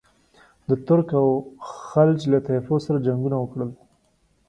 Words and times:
د 0.67 0.69
ترک 0.87 1.09
او 1.21 1.27
خلج 1.87 2.19
له 2.31 2.37
طایفو 2.47 2.75
سره 2.85 2.97
جنګونه 3.07 3.37
وکړل. 3.39 3.69